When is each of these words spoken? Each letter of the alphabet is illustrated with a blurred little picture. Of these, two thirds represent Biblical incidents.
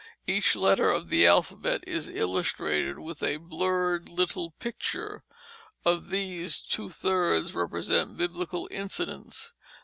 Each 0.25 0.55
letter 0.55 0.89
of 0.89 1.09
the 1.09 1.27
alphabet 1.27 1.83
is 1.85 2.09
illustrated 2.09 2.97
with 2.97 3.21
a 3.21 3.37
blurred 3.37 4.09
little 4.09 4.49
picture. 4.49 5.23
Of 5.85 6.09
these, 6.09 6.59
two 6.59 6.89
thirds 6.89 7.53
represent 7.53 8.17
Biblical 8.17 8.67
incidents. 8.71 9.53